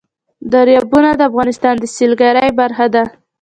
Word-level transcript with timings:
دریابونه 0.51 1.09
د 1.15 1.21
افغانستان 1.29 1.75
د 1.79 1.83
سیلګرۍ 1.95 2.49
برخه 2.59 2.85
ده. 2.93 3.03